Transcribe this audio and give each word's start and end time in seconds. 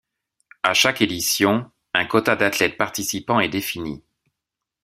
À 0.63 0.73
chaque 0.73 1.03
édition, 1.03 1.69
un 1.93 2.05
quota 2.07 2.35
d'athlètes 2.35 2.75
participants 2.75 3.39
est 3.39 3.49
défini. 3.49 4.01